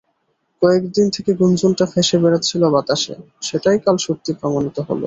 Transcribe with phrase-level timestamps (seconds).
[0.61, 3.13] কয়েক দিন থেকে গুঞ্জনটা ভেসে বেড়াচ্ছিল বাতাসে,
[3.41, 4.99] সেটাই কাল সত্যি প্রমাণিত হলো।